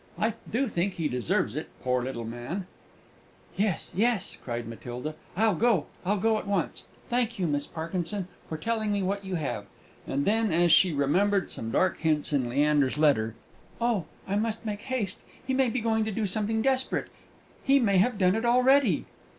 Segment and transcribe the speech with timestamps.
[0.17, 2.65] I do think he deserves it, poor little man!"
[3.55, 6.85] "Yes, yes!" cried Matilda; "I'll go I'll go at once!
[7.07, 9.65] Thank you, Miss Parkinson, for telling me what you have!"
[10.07, 13.35] And then, as she remembered some dark hints in Leander's letter:
[13.79, 15.19] "Oh, I must make haste!
[15.45, 17.09] He may be going to do something desperate
[17.63, 19.05] he may have done it already!"